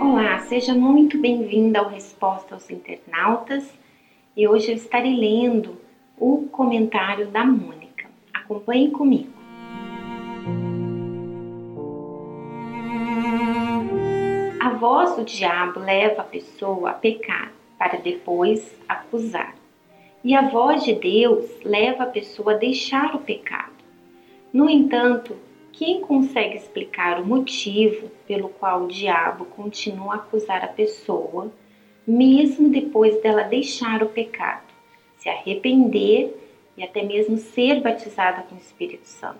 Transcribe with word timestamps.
Olá, 0.00 0.38
seja 0.48 0.72
muito 0.72 1.18
bem-vinda 1.18 1.80
ao 1.80 1.90
Resposta 1.90 2.54
aos 2.54 2.70
Internautas 2.70 3.70
e 4.34 4.48
hoje 4.48 4.70
eu 4.70 4.76
estarei 4.76 5.14
lendo 5.14 5.76
o 6.18 6.48
comentário 6.50 7.26
da 7.26 7.44
Mônica. 7.44 8.08
Acompanhe 8.32 8.90
comigo. 8.90 9.30
A 14.58 14.70
voz 14.70 15.16
do 15.16 15.22
diabo 15.22 15.80
leva 15.80 16.22
a 16.22 16.24
pessoa 16.24 16.92
a 16.92 16.94
pecar 16.94 17.52
para 17.78 17.98
depois 17.98 18.74
acusar. 18.88 19.65
E 20.26 20.34
a 20.34 20.42
voz 20.42 20.82
de 20.82 20.92
Deus 20.92 21.48
leva 21.62 22.02
a 22.02 22.08
pessoa 22.08 22.54
a 22.54 22.56
deixar 22.56 23.14
o 23.14 23.20
pecado. 23.20 23.76
No 24.52 24.68
entanto, 24.68 25.36
quem 25.72 26.00
consegue 26.00 26.56
explicar 26.56 27.20
o 27.20 27.24
motivo 27.24 28.10
pelo 28.26 28.48
qual 28.48 28.82
o 28.82 28.88
diabo 28.88 29.44
continua 29.44 30.14
a 30.14 30.16
acusar 30.16 30.64
a 30.64 30.66
pessoa, 30.66 31.52
mesmo 32.04 32.68
depois 32.68 33.22
dela 33.22 33.44
deixar 33.44 34.02
o 34.02 34.08
pecado, 34.08 34.66
se 35.16 35.28
arrepender 35.28 36.36
e 36.76 36.82
até 36.82 37.04
mesmo 37.04 37.36
ser 37.36 37.80
batizada 37.80 38.42
com 38.42 38.56
o 38.56 38.58
Espírito 38.58 39.06
Santo? 39.06 39.38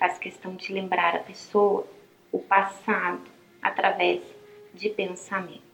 Faz 0.00 0.18
questão 0.18 0.56
de 0.56 0.72
lembrar 0.72 1.14
a 1.14 1.20
pessoa 1.20 1.86
o 2.32 2.40
passado 2.40 3.22
através 3.62 4.20
de 4.74 4.88
pensamentos. 4.88 5.71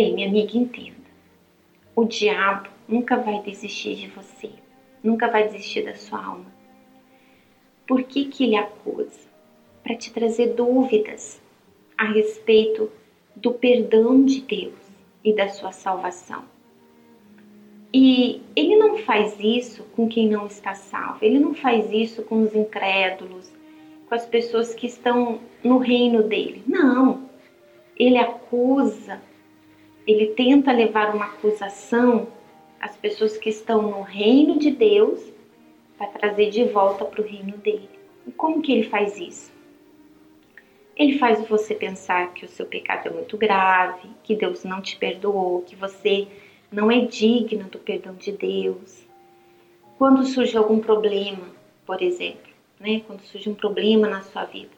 Bem, 0.00 0.14
minha 0.14 0.28
amiga, 0.28 0.56
entenda. 0.56 0.96
O 1.94 2.06
diabo 2.06 2.70
nunca 2.88 3.18
vai 3.18 3.42
desistir 3.42 3.96
de 3.96 4.06
você, 4.06 4.48
nunca 5.04 5.28
vai 5.28 5.46
desistir 5.46 5.84
da 5.84 5.94
sua 5.94 6.24
alma. 6.24 6.46
Por 7.86 8.04
que, 8.04 8.24
que 8.24 8.44
ele 8.44 8.56
acusa? 8.56 9.28
Para 9.82 9.94
te 9.94 10.10
trazer 10.10 10.54
dúvidas 10.54 11.42
a 11.98 12.04
respeito 12.04 12.90
do 13.36 13.52
perdão 13.52 14.24
de 14.24 14.40
Deus 14.40 14.80
e 15.22 15.34
da 15.34 15.50
sua 15.50 15.70
salvação. 15.70 16.44
E 17.92 18.40
ele 18.56 18.76
não 18.76 18.96
faz 18.96 19.38
isso 19.38 19.84
com 19.94 20.08
quem 20.08 20.30
não 20.30 20.46
está 20.46 20.72
salvo, 20.72 21.18
ele 21.20 21.38
não 21.38 21.52
faz 21.52 21.92
isso 21.92 22.22
com 22.22 22.40
os 22.40 22.54
incrédulos, 22.54 23.52
com 24.08 24.14
as 24.14 24.24
pessoas 24.24 24.74
que 24.74 24.86
estão 24.86 25.40
no 25.62 25.76
reino 25.76 26.22
dele. 26.22 26.62
Não. 26.66 27.28
Ele 27.98 28.16
acusa, 28.16 29.20
ele 30.10 30.28
tenta 30.34 30.72
levar 30.72 31.14
uma 31.14 31.26
acusação 31.26 32.28
as 32.80 32.96
pessoas 32.96 33.36
que 33.36 33.50
estão 33.50 33.82
no 33.82 34.00
reino 34.00 34.58
de 34.58 34.70
Deus 34.70 35.20
para 35.98 36.06
trazer 36.06 36.48
de 36.48 36.64
volta 36.64 37.04
para 37.04 37.20
o 37.20 37.24
reino 37.24 37.58
dele. 37.58 37.90
E 38.26 38.32
como 38.32 38.62
que 38.62 38.72
ele 38.72 38.84
faz 38.84 39.18
isso? 39.18 39.52
Ele 40.96 41.18
faz 41.18 41.46
você 41.46 41.74
pensar 41.74 42.32
que 42.32 42.44
o 42.44 42.48
seu 42.48 42.64
pecado 42.64 43.08
é 43.08 43.10
muito 43.10 43.36
grave, 43.36 44.08
que 44.22 44.34
Deus 44.34 44.64
não 44.64 44.80
te 44.80 44.96
perdoou, 44.96 45.62
que 45.62 45.76
você 45.76 46.26
não 46.72 46.90
é 46.90 47.00
digna 47.00 47.64
do 47.64 47.78
perdão 47.78 48.14
de 48.14 48.32
Deus. 48.32 49.06
Quando 49.98 50.24
surge 50.24 50.56
algum 50.56 50.80
problema, 50.80 51.46
por 51.84 52.02
exemplo, 52.02 52.50
né? 52.78 53.02
Quando 53.06 53.20
surge 53.22 53.50
um 53.50 53.54
problema 53.54 54.08
na 54.08 54.22
sua 54.22 54.44
vida, 54.44 54.70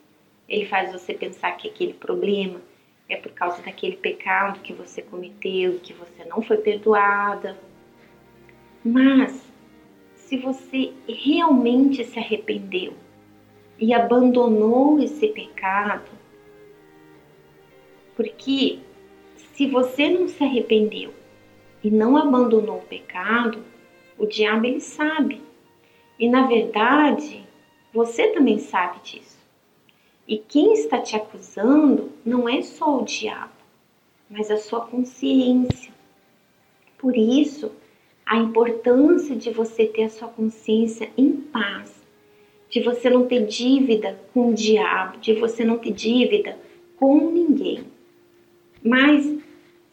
ele 0.48 0.66
faz 0.66 0.92
você 0.92 1.14
pensar 1.14 1.52
que 1.52 1.68
aquele 1.68 1.92
problema 1.92 2.60
é 3.08 3.16
por 3.16 3.32
causa 3.32 3.62
daquele 3.62 3.96
pecado 3.96 4.60
que 4.60 4.72
você 4.72 5.02
cometeu, 5.02 5.78
que 5.80 5.92
você 5.92 6.24
não 6.24 6.42
foi 6.42 6.56
perdoada, 6.56 7.58
mas 8.84 9.42
se 10.14 10.36
você 10.38 10.92
realmente 11.08 12.04
se 12.04 12.18
arrependeu 12.18 12.94
e 13.78 13.92
abandonou 13.92 14.98
esse 15.00 15.28
pecado, 15.28 16.10
porque 18.16 18.78
se 19.36 19.66
você 19.66 20.08
não 20.08 20.28
se 20.28 20.42
arrependeu 20.42 21.12
e 21.84 21.90
não 21.90 22.16
abandonou 22.16 22.78
o 22.78 22.86
pecado, 22.86 23.62
o 24.18 24.26
diabo 24.26 24.66
ele 24.66 24.80
sabe. 24.80 25.42
E 26.18 26.28
na 26.28 26.46
verdade, 26.46 27.44
você 27.92 28.28
também 28.28 28.58
sabe 28.58 29.00
disso. 29.02 29.31
E 30.26 30.38
quem 30.38 30.72
está 30.74 31.00
te 31.00 31.16
acusando 31.16 32.10
não 32.24 32.48
é 32.48 32.62
só 32.62 33.00
o 33.00 33.04
diabo, 33.04 33.52
mas 34.30 34.50
a 34.50 34.56
sua 34.56 34.82
consciência. 34.82 35.92
Por 36.96 37.16
isso, 37.16 37.72
a 38.24 38.38
importância 38.38 39.34
de 39.34 39.50
você 39.50 39.84
ter 39.84 40.04
a 40.04 40.08
sua 40.08 40.28
consciência 40.28 41.10
em 41.18 41.32
paz, 41.32 41.92
de 42.70 42.80
você 42.80 43.10
não 43.10 43.26
ter 43.26 43.46
dívida 43.46 44.18
com 44.32 44.50
o 44.50 44.54
diabo, 44.54 45.18
de 45.18 45.34
você 45.34 45.64
não 45.64 45.78
ter 45.78 45.92
dívida 45.92 46.58
com 46.96 47.30
ninguém. 47.30 47.84
Mas 48.82 49.38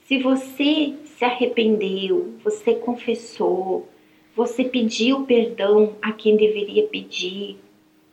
se 0.06 0.20
você 0.20 0.96
se 1.04 1.26
arrependeu, 1.26 2.34
você 2.44 2.76
confessou, 2.76 3.88
você 4.36 4.64
pediu 4.64 5.26
perdão 5.26 5.96
a 6.02 6.14
quem 6.14 6.38
deveria 6.38 6.88
pedir, 6.88 7.58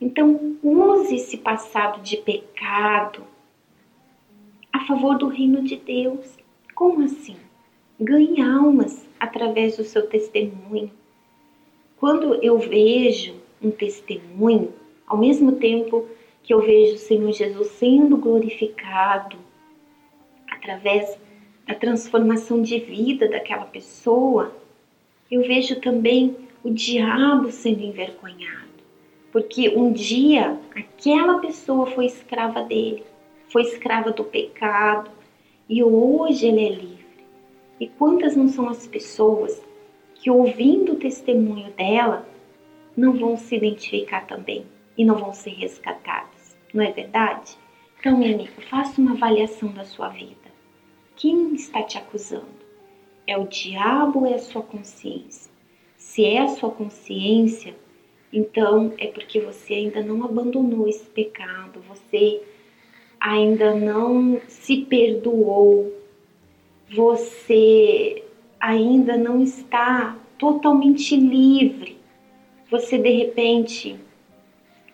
então 0.00 0.56
use 0.62 1.16
esse 1.16 1.38
passado 1.38 2.02
de 2.02 2.16
pecado 2.18 3.24
a 4.72 4.84
favor 4.84 5.16
do 5.16 5.28
reino 5.28 5.62
de 5.62 5.76
Deus. 5.76 6.36
Como 6.74 7.02
assim? 7.02 7.36
Ganhe 7.98 8.42
almas 8.42 9.08
através 9.18 9.78
do 9.78 9.84
seu 9.84 10.06
testemunho. 10.06 10.90
Quando 11.96 12.34
eu 12.42 12.58
vejo 12.58 13.34
um 13.62 13.70
testemunho, 13.70 14.74
ao 15.06 15.16
mesmo 15.16 15.52
tempo 15.52 16.06
que 16.42 16.52
eu 16.52 16.60
vejo 16.60 16.94
o 16.94 16.98
Senhor 16.98 17.32
Jesus 17.32 17.68
sendo 17.68 18.18
glorificado 18.18 19.38
através 20.50 21.18
da 21.66 21.74
transformação 21.74 22.60
de 22.60 22.78
vida 22.78 23.28
daquela 23.28 23.64
pessoa, 23.64 24.54
eu 25.30 25.40
vejo 25.42 25.80
também 25.80 26.36
o 26.62 26.70
diabo 26.70 27.50
sendo 27.50 27.82
envergonhado. 27.82 28.65
Porque 29.36 29.68
um 29.68 29.92
dia 29.92 30.58
aquela 30.74 31.40
pessoa 31.40 31.84
foi 31.88 32.06
escrava 32.06 32.62
dele, 32.62 33.04
foi 33.52 33.64
escrava 33.64 34.10
do 34.10 34.24
pecado 34.24 35.10
e 35.68 35.84
hoje 35.84 36.46
ele 36.46 36.64
é 36.64 36.70
livre. 36.70 37.26
E 37.78 37.86
quantas 37.86 38.34
não 38.34 38.48
são 38.48 38.66
as 38.66 38.86
pessoas 38.86 39.62
que, 40.14 40.30
ouvindo 40.30 40.94
o 40.94 40.96
testemunho 40.96 41.70
dela, 41.72 42.26
não 42.96 43.12
vão 43.12 43.36
se 43.36 43.54
identificar 43.54 44.26
também 44.26 44.64
e 44.96 45.04
não 45.04 45.16
vão 45.16 45.34
ser 45.34 45.50
resgatadas, 45.50 46.56
não 46.72 46.82
é 46.82 46.90
verdade? 46.90 47.58
Então, 48.00 48.14
amigo, 48.14 48.62
faça 48.70 48.98
uma 48.98 49.12
avaliação 49.12 49.68
da 49.68 49.84
sua 49.84 50.08
vida. 50.08 50.50
Quem 51.14 51.52
está 51.52 51.82
te 51.82 51.98
acusando? 51.98 52.64
É 53.26 53.36
o 53.36 53.46
diabo 53.46 54.20
ou 54.20 54.26
é 54.26 54.36
a 54.36 54.38
sua 54.38 54.62
consciência? 54.62 55.52
Se 55.98 56.24
é 56.24 56.38
a 56.38 56.48
sua 56.48 56.70
consciência, 56.70 57.74
então 58.36 58.92
é 58.98 59.06
porque 59.06 59.40
você 59.40 59.72
ainda 59.72 60.02
não 60.02 60.22
abandonou 60.22 60.86
esse 60.86 61.06
pecado, 61.06 61.80
você 61.88 62.42
ainda 63.18 63.74
não 63.74 64.38
se 64.46 64.82
perdoou, 64.82 65.90
você 66.86 68.22
ainda 68.60 69.16
não 69.16 69.42
está 69.42 70.18
totalmente 70.36 71.16
livre. 71.16 71.96
Você 72.70 72.98
de 72.98 73.08
repente 73.08 73.96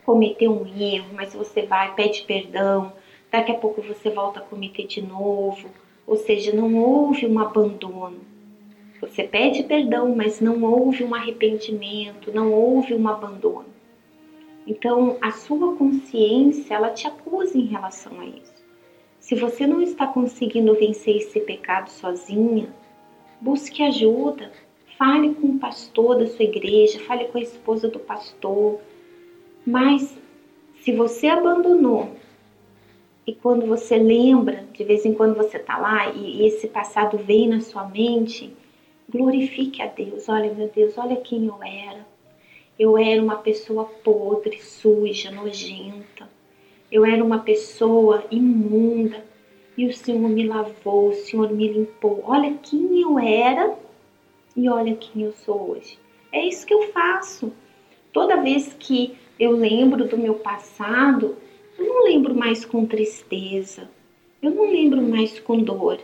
cometeu 0.04 0.52
um 0.52 0.80
erro, 0.80 1.08
mas 1.12 1.34
você 1.34 1.62
vai, 1.62 1.96
pede 1.96 2.22
perdão, 2.22 2.92
daqui 3.28 3.50
a 3.50 3.56
pouco 3.58 3.82
você 3.82 4.08
volta 4.08 4.38
a 4.38 4.44
cometer 4.44 4.86
de 4.86 5.02
novo. 5.02 5.68
Ou 6.06 6.16
seja, 6.16 6.52
não 6.52 6.76
houve 6.76 7.26
um 7.26 7.40
abandono. 7.40 8.20
Você 9.02 9.24
pede 9.24 9.64
perdão, 9.64 10.14
mas 10.14 10.40
não 10.40 10.62
houve 10.62 11.02
um 11.02 11.12
arrependimento, 11.12 12.32
não 12.32 12.52
houve 12.52 12.94
um 12.94 13.08
abandono. 13.08 13.66
Então, 14.64 15.18
a 15.20 15.32
sua 15.32 15.74
consciência, 15.76 16.74
ela 16.74 16.88
te 16.90 17.08
acusa 17.08 17.58
em 17.58 17.64
relação 17.64 18.20
a 18.20 18.24
isso. 18.24 18.62
Se 19.18 19.34
você 19.34 19.66
não 19.66 19.82
está 19.82 20.06
conseguindo 20.06 20.72
vencer 20.74 21.16
esse 21.16 21.40
pecado 21.40 21.90
sozinha, 21.90 22.72
busque 23.40 23.82
ajuda. 23.82 24.52
Fale 24.96 25.34
com 25.34 25.48
o 25.48 25.58
pastor 25.58 26.18
da 26.18 26.26
sua 26.28 26.44
igreja, 26.44 27.00
fale 27.00 27.24
com 27.24 27.38
a 27.38 27.42
esposa 27.42 27.88
do 27.88 27.98
pastor. 27.98 28.78
Mas 29.66 30.16
se 30.76 30.92
você 30.92 31.26
abandonou 31.26 32.08
e 33.26 33.34
quando 33.34 33.66
você 33.66 33.96
lembra, 33.96 34.64
de 34.72 34.84
vez 34.84 35.04
em 35.04 35.12
quando 35.12 35.34
você 35.36 35.56
está 35.56 35.76
lá 35.76 36.08
e, 36.10 36.46
esse 36.46 36.68
passado 36.68 37.18
vem 37.18 37.48
na 37.48 37.60
sua 37.60 37.88
mente, 37.88 38.52
glorifique 39.12 39.82
a 39.82 39.86
Deus. 39.86 40.28
Olha, 40.28 40.52
meu 40.52 40.68
Deus, 40.68 40.96
olha 40.96 41.16
quem 41.16 41.46
eu 41.46 41.62
era. 41.62 42.06
Eu 42.78 42.96
era 42.96 43.22
uma 43.22 43.36
pessoa 43.36 43.84
podre, 43.84 44.60
suja, 44.60 45.30
nojenta 45.30 46.28
eu 46.92 47.06
era 47.06 47.24
uma 47.24 47.38
pessoa 47.38 48.22
imunda, 48.30 49.24
e 49.78 49.86
o 49.86 49.92
Senhor 49.94 50.28
me 50.28 50.46
lavou, 50.46 51.08
o 51.08 51.14
Senhor 51.14 51.50
me 51.50 51.66
limpou. 51.66 52.22
Olha 52.26 52.52
quem 52.62 53.00
eu 53.00 53.18
era 53.18 53.74
e 54.54 54.68
olha 54.68 54.94
quem 54.94 55.22
eu 55.22 55.32
sou 55.32 55.70
hoje. 55.70 55.98
É 56.30 56.46
isso 56.46 56.66
que 56.66 56.74
eu 56.74 56.92
faço. 56.92 57.50
Toda 58.12 58.42
vez 58.42 58.76
que 58.78 59.14
eu 59.40 59.52
lembro 59.52 60.06
do 60.06 60.18
meu 60.18 60.34
passado, 60.34 61.38
eu 61.78 61.86
não 61.86 62.04
lembro 62.04 62.34
mais 62.34 62.62
com 62.62 62.84
tristeza, 62.84 63.88
eu 64.42 64.50
não 64.50 64.70
lembro 64.70 65.00
mais 65.00 65.40
com 65.40 65.62
dor, 65.62 65.98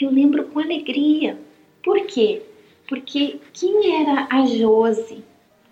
eu 0.00 0.10
lembro 0.10 0.46
com 0.46 0.58
alegria. 0.58 1.38
Por 1.84 2.00
quê? 2.06 2.40
Porque 2.88 3.38
quem 3.52 4.00
era 4.00 4.26
a 4.30 4.46
Jose 4.46 5.22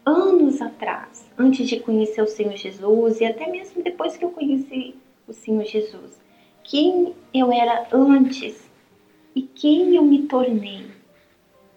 anos 0.04 0.60
atrás, 0.60 1.26
antes 1.38 1.66
de 1.66 1.80
conhecer 1.80 2.20
o 2.20 2.26
Senhor 2.26 2.54
Jesus 2.54 3.20
e 3.20 3.24
até 3.24 3.46
mesmo 3.46 3.82
depois 3.82 4.16
que 4.16 4.24
eu 4.24 4.30
conheci 4.30 4.94
o 5.26 5.32
Senhor 5.32 5.64
Jesus, 5.64 6.20
quem 6.62 7.14
eu 7.32 7.50
era 7.50 7.86
antes 7.90 8.70
e 9.34 9.40
quem 9.40 9.96
eu 9.96 10.02
me 10.02 10.24
tornei. 10.24 10.86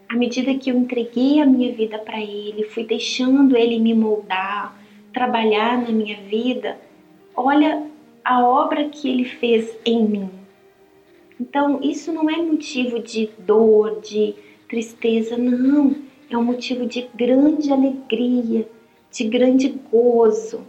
À 0.10 0.16
medida 0.16 0.54
que 0.56 0.70
eu 0.70 0.78
entreguei 0.78 1.40
a 1.40 1.46
minha 1.46 1.74
vida 1.74 1.98
para 1.98 2.20
Ele, 2.20 2.66
fui 2.66 2.84
deixando 2.84 3.56
Ele 3.56 3.80
me 3.80 3.94
moldar, 3.94 4.78
trabalhar 5.14 5.82
na 5.82 5.90
minha 5.90 6.18
vida, 6.24 6.78
olha 7.36 7.84
a 8.24 8.44
obra 8.44 8.90
que 8.90 9.10
Ele 9.10 9.26
fez 9.26 9.78
em 9.86 10.04
mim. 10.04 10.44
Então, 11.40 11.82
isso 11.82 12.12
não 12.14 12.30
é 12.30 12.38
motivo 12.38 13.00
de 13.00 13.30
dor, 13.40 14.00
de 14.02 14.36
tristeza, 14.70 15.38
não. 15.38 15.96
É 16.30 16.38
um 16.38 16.44
motivo 16.44 16.86
de 16.86 17.10
grande 17.14 17.72
alegria, 17.72 18.68
de 19.12 19.24
grande 19.26 19.70
gozo. 19.92 20.66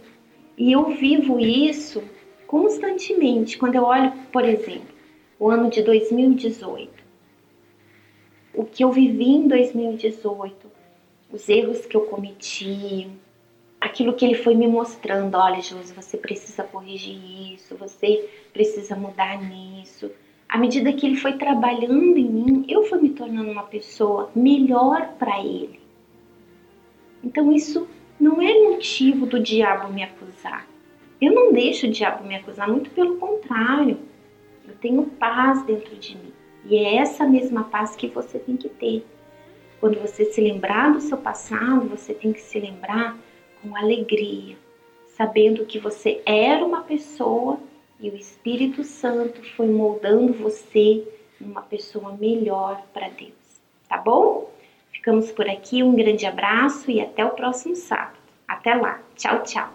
E 0.57 0.71
eu 0.71 0.85
vivo 0.91 1.39
isso 1.39 2.03
constantemente. 2.45 3.57
Quando 3.57 3.75
eu 3.75 3.83
olho, 3.83 4.11
por 4.31 4.43
exemplo, 4.43 4.95
o 5.39 5.49
ano 5.49 5.69
de 5.69 5.81
2018, 5.81 6.91
o 8.53 8.65
que 8.65 8.83
eu 8.83 8.91
vivi 8.91 9.29
em 9.29 9.47
2018, 9.47 10.55
os 11.31 11.47
erros 11.47 11.85
que 11.85 11.95
eu 11.95 12.01
cometi, 12.01 13.07
aquilo 13.79 14.13
que 14.13 14.25
ele 14.25 14.33
foi 14.33 14.55
me 14.55 14.67
mostrando, 14.67 15.35
olha, 15.35 15.61
Josi, 15.61 15.93
você 15.93 16.17
precisa 16.17 16.63
corrigir 16.63 17.53
isso, 17.53 17.75
você 17.75 18.29
precisa 18.51 18.95
mudar 18.95 19.41
nisso. 19.41 20.11
À 20.49 20.57
medida 20.57 20.93
que 20.93 21.05
ele 21.05 21.17
foi 21.17 21.33
trabalhando 21.33 22.17
em 22.17 22.29
mim, 22.29 22.65
eu 22.69 22.83
fui 22.83 22.99
me 22.99 23.09
tornando 23.09 23.51
uma 23.51 23.63
pessoa 23.63 24.31
melhor 24.33 25.13
para 25.19 25.43
ele. 25.43 25.79
Então 27.21 27.51
isso 27.51 27.87
não 28.19 28.41
é 28.41 28.53
motivo 28.63 29.25
do 29.25 29.39
diabo 29.39 29.91
me 29.91 30.03
acusar. 30.03 30.65
Eu 31.19 31.33
não 31.33 31.51
deixo 31.51 31.87
o 31.87 31.91
diabo 31.91 32.25
me 32.25 32.35
acusar, 32.35 32.69
muito 32.69 32.89
pelo 32.91 33.17
contrário. 33.17 33.97
Eu 34.65 34.75
tenho 34.75 35.03
paz 35.03 35.63
dentro 35.63 35.95
de 35.97 36.15
mim. 36.15 36.31
E 36.65 36.77
é 36.77 36.95
essa 36.97 37.25
mesma 37.25 37.63
paz 37.65 37.95
que 37.95 38.07
você 38.07 38.39
tem 38.39 38.55
que 38.55 38.69
ter. 38.69 39.05
Quando 39.79 39.99
você 39.99 40.25
se 40.25 40.39
lembrar 40.39 40.93
do 40.93 41.01
seu 41.01 41.17
passado, 41.17 41.87
você 41.89 42.13
tem 42.13 42.31
que 42.31 42.41
se 42.41 42.59
lembrar 42.59 43.17
com 43.61 43.75
alegria, 43.75 44.55
sabendo 45.07 45.65
que 45.65 45.79
você 45.79 46.21
era 46.25 46.65
uma 46.65 46.81
pessoa 46.81 47.59
e 47.99 48.09
o 48.09 48.15
Espírito 48.15 48.83
Santo 48.83 49.41
foi 49.55 49.67
moldando 49.67 50.33
você 50.33 51.07
numa 51.39 51.61
pessoa 51.61 52.15
melhor 52.19 52.81
para 52.93 53.09
Deus. 53.09 53.31
Tá 53.87 53.97
bom? 53.97 54.51
Ficamos 54.91 55.31
por 55.31 55.47
aqui, 55.49 55.83
um 55.83 55.95
grande 55.95 56.25
abraço 56.25 56.91
e 56.91 56.99
até 56.99 57.23
o 57.25 57.31
próximo 57.31 57.75
sábado. 57.75 58.17
Até 58.47 58.75
lá. 58.75 58.99
Tchau, 59.15 59.43
tchau. 59.43 59.73